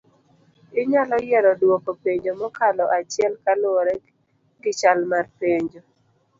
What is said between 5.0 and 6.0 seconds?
mar penjo